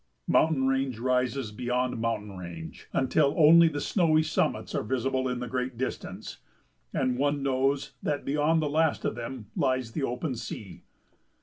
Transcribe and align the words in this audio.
Mountain 0.25 0.65
range 0.65 0.97
rises 0.97 1.51
beyond 1.51 1.99
mountain 2.01 2.35
range, 2.35 2.87
until 2.91 3.35
only 3.37 3.67
the 3.67 3.79
snowy 3.79 4.23
summits 4.23 4.73
are 4.73 4.81
visible 4.81 5.29
in 5.29 5.37
the 5.39 5.47
great 5.47 5.77
distance, 5.77 6.39
and 6.91 7.19
one 7.19 7.43
knows 7.43 7.93
that 8.01 8.25
beyond 8.25 8.63
the 8.63 8.67
last 8.67 9.05
of 9.05 9.13
them 9.13 9.51
lies 9.55 9.91
the 9.91 10.01
open 10.01 10.33
sea. 10.35 10.81